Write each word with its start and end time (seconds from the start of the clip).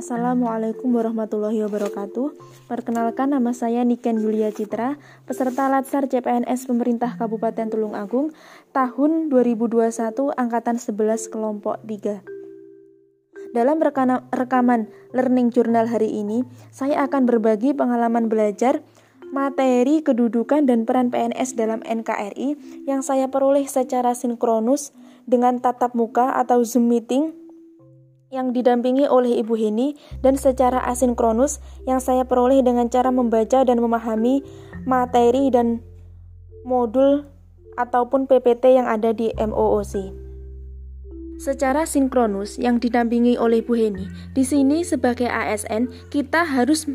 Assalamualaikum 0.00 0.96
warahmatullahi 0.96 1.60
wabarakatuh. 1.60 2.32
Perkenalkan 2.72 3.36
nama 3.36 3.52
saya 3.52 3.84
Niken 3.84 4.16
Yulia 4.16 4.48
Citra, 4.48 4.96
peserta 5.28 5.68
Latsar 5.68 6.08
CPNS 6.08 6.64
Pemerintah 6.64 7.20
Kabupaten 7.20 7.68
Tulung 7.68 7.92
Agung 7.92 8.32
tahun 8.72 9.28
2021 9.28 9.92
angkatan 10.40 10.80
11 10.80 11.28
kelompok 11.28 11.84
3. 11.84 12.24
Dalam 13.52 13.76
rekaman 14.32 14.88
Learning 15.12 15.52
Journal 15.52 15.84
hari 15.84 16.08
ini, 16.16 16.48
saya 16.72 17.04
akan 17.04 17.28
berbagi 17.28 17.76
pengalaman 17.76 18.32
belajar 18.32 18.80
materi 19.36 20.00
kedudukan 20.00 20.64
dan 20.64 20.88
peran 20.88 21.12
PNS 21.12 21.60
dalam 21.60 21.84
NKRI 21.84 22.56
yang 22.88 23.04
saya 23.04 23.28
peroleh 23.28 23.68
secara 23.68 24.16
sinkronus 24.16 24.96
dengan 25.28 25.60
tatap 25.60 25.92
muka 25.92 26.40
atau 26.40 26.64
Zoom 26.64 26.88
meeting 26.88 27.36
yang 28.30 28.54
didampingi 28.54 29.10
oleh 29.10 29.42
Ibu 29.42 29.58
Heni 29.58 29.98
dan 30.22 30.38
secara 30.38 30.78
asinkronus 30.86 31.58
yang 31.90 31.98
saya 31.98 32.22
peroleh 32.22 32.62
dengan 32.62 32.86
cara 32.86 33.10
membaca 33.10 33.66
dan 33.66 33.82
memahami 33.82 34.46
materi 34.86 35.50
dan 35.50 35.82
modul 36.62 37.26
ataupun 37.74 38.30
PPT 38.30 38.78
yang 38.78 38.86
ada 38.86 39.10
di 39.10 39.34
MOOC. 39.34 40.14
Secara 41.42 41.88
sinkronus 41.88 42.60
yang 42.60 42.78
didampingi 42.78 43.34
oleh 43.34 43.64
Bu 43.64 43.74
Heni, 43.74 44.06
di 44.36 44.44
sini 44.44 44.84
sebagai 44.84 45.26
ASN 45.26 45.88
kita 46.12 46.44
harus 46.44 46.86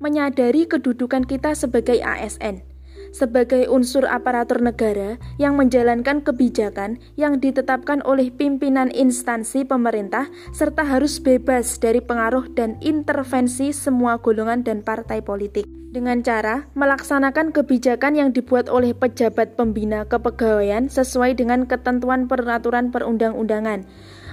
menyadari 0.00 0.64
kedudukan 0.64 1.28
kita 1.28 1.52
sebagai 1.52 2.00
ASN 2.00 2.69
sebagai 3.10 3.66
unsur 3.70 4.06
aparatur 4.06 4.62
negara 4.62 5.18
yang 5.36 5.58
menjalankan 5.58 6.22
kebijakan 6.22 7.02
yang 7.18 7.38
ditetapkan 7.42 8.02
oleh 8.06 8.30
pimpinan 8.30 8.90
instansi 8.90 9.66
pemerintah 9.66 10.30
serta 10.54 10.86
harus 10.86 11.18
bebas 11.18 11.78
dari 11.78 11.98
pengaruh 12.02 12.50
dan 12.54 12.78
intervensi 12.82 13.74
semua 13.74 14.18
golongan 14.18 14.62
dan 14.62 14.80
partai 14.80 15.20
politik. 15.20 15.66
Dengan 15.90 16.22
cara 16.22 16.70
melaksanakan 16.78 17.50
kebijakan 17.50 18.14
yang 18.14 18.30
dibuat 18.30 18.70
oleh 18.70 18.94
pejabat 18.94 19.58
pembina 19.58 20.06
kepegawaian 20.06 20.86
sesuai 20.86 21.34
dengan 21.34 21.66
ketentuan 21.66 22.30
peraturan 22.30 22.94
perundang-undangan 22.94 23.90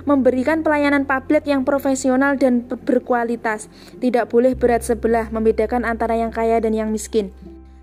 memberikan 0.08 0.64
pelayanan 0.64 1.03
publik 1.03 1.44
yang 1.44 1.67
profesional 1.67 2.39
dan 2.39 2.64
berkualitas 2.64 3.67
tidak 4.00 4.31
boleh 4.31 4.56
berat 4.56 4.86
sebelah 4.86 5.28
membedakan 5.34 5.84
antara 5.84 6.16
yang 6.16 6.31
kaya 6.31 6.64
dan 6.64 6.72
yang 6.72 6.94
miskin 6.95 7.34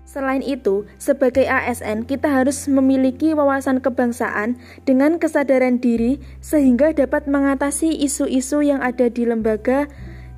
Selain 0.05 0.45
itu, 0.45 0.85
sebagai 1.01 1.49
ASN, 1.49 2.05
kita 2.05 2.29
harus 2.29 2.69
memiliki 2.69 3.33
wawasan 3.33 3.81
kebangsaan 3.81 4.55
dengan 4.85 5.17
kesadaran 5.17 5.81
diri 5.81 6.21
sehingga 6.45 6.93
dapat 6.93 7.25
mengatasi 7.25 7.89
isu-isu 8.05 8.61
yang 8.61 8.85
ada 8.85 9.09
di 9.09 9.25
lembaga 9.25 9.89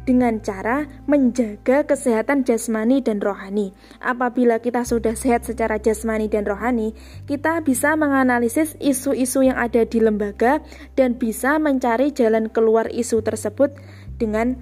dengan 0.07 0.39
cara 0.39 0.87
menjaga 1.03 1.83
kesehatan 1.83 2.47
jasmani 2.47 3.03
dan 3.03 3.19
rohani. 3.19 3.75
Apabila 3.99 4.63
kita 4.63 4.87
sudah 4.87 5.19
sehat 5.19 5.43
secara 5.43 5.83
jasmani 5.83 6.31
dan 6.31 6.47
rohani, 6.47 6.95
kita 7.27 7.59
bisa 7.59 7.99
menganalisis 7.99 8.79
isu-isu 8.79 9.43
yang 9.43 9.59
ada 9.59 9.83
di 9.83 9.99
lembaga 9.99 10.63
dan 10.95 11.19
bisa 11.19 11.59
mencari 11.59 12.15
jalan 12.15 12.47
keluar 12.47 12.87
isu 12.87 13.19
tersebut 13.19 13.75
dengan 14.15 14.55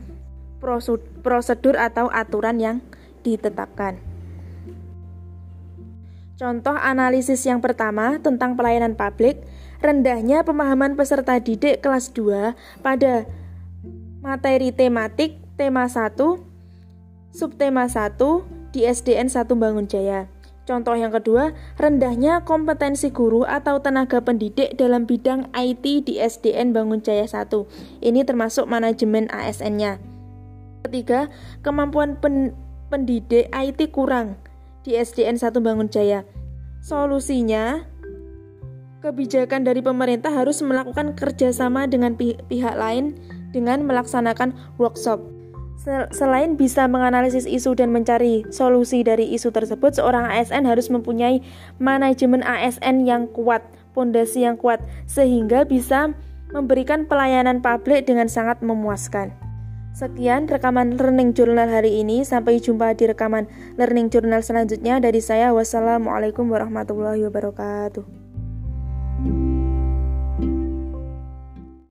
prosedur 1.22 1.78
atau 1.78 2.09
aturan 2.09 2.58
yang 2.58 2.78
ditetapkan. 3.22 4.14
Contoh 6.36 6.75
analisis 6.75 7.47
yang 7.47 7.64
pertama 7.64 8.19
tentang 8.19 8.59
pelayanan 8.59 9.00
publik, 9.00 9.39
rendahnya 9.80 10.44
pemahaman 10.44 11.00
peserta 11.00 11.39
didik 11.39 11.80
kelas 11.80 12.11
2 12.11 12.83
pada 12.83 13.23
materi 14.19 14.75
tematik 14.75 15.39
tema 15.55 15.88
1, 15.88 16.11
subtema 17.32 17.87
1 17.87 18.20
di 18.76 18.83
SDN 18.83 19.32
1 19.32 19.48
Bangun 19.55 19.87
Jaya. 19.87 20.27
Contoh 20.67 20.98
yang 20.99 21.15
kedua, 21.15 21.55
rendahnya 21.80 22.43
kompetensi 22.43 23.15
guru 23.15 23.48
atau 23.48 23.80
tenaga 23.80 24.20
pendidik 24.20 24.76
dalam 24.76 25.08
bidang 25.08 25.48
IT 25.55 26.04
di 26.04 26.20
SDN 26.20 26.76
Bangun 26.76 26.99
Jaya 26.99 27.23
1. 27.32 27.48
Ini 28.04 28.27
termasuk 28.27 28.67
manajemen 28.67 29.32
ASN-nya. 29.32 30.04
Ketiga, 30.83 31.32
kemampuan 31.64 32.20
pen 32.20 32.52
pendidik 32.92 33.48
IT 33.55 33.93
kurang 33.95 34.36
di 34.82 34.98
SDN 34.98 35.38
1 35.38 35.54
Bangun 35.61 35.89
Jaya. 35.89 36.26
Solusinya, 36.85 37.81
kebijakan 39.01 39.65
dari 39.65 39.81
pemerintah 39.81 40.29
harus 40.29 40.61
melakukan 40.61 41.17
kerjasama 41.17 41.89
dengan 41.89 42.13
pi 42.13 42.37
pihak 42.45 42.77
lain 42.77 43.17
dengan 43.49 43.89
melaksanakan 43.89 44.53
workshop. 44.77 45.17
Selain 46.13 46.53
bisa 46.53 46.85
menganalisis 46.85 47.49
isu 47.49 47.73
dan 47.73 47.89
mencari 47.89 48.45
solusi 48.53 49.01
dari 49.01 49.33
isu 49.33 49.49
tersebut, 49.49 49.97
seorang 49.97 50.29
ASN 50.29 50.61
harus 50.69 50.93
mempunyai 50.93 51.41
manajemen 51.81 52.45
ASN 52.45 53.02
yang 53.02 53.33
kuat, 53.33 53.65
pondasi 53.97 54.45
yang 54.45 54.53
kuat, 54.53 54.77
sehingga 55.09 55.65
bisa 55.65 56.13
memberikan 56.53 57.09
pelayanan 57.09 57.65
publik 57.65 58.05
dengan 58.05 58.29
sangat 58.29 58.61
memuaskan. 58.61 59.45
Sekian 59.95 60.52
rekaman 60.52 61.00
Learning 61.00 61.32
Journal 61.32 61.72
hari 61.72 62.04
ini. 62.04 62.28
Sampai 62.28 62.60
jumpa 62.60 62.92
di 63.00 63.08
rekaman 63.08 63.48
Learning 63.80 64.11
Journal 64.11 64.44
selanjutnya 64.44 65.00
dari 65.00 65.23
saya. 65.23 65.56
Wassalamualaikum 65.56 66.52
warahmatullahi 66.52 67.23
wabarakatuh. 67.23 68.24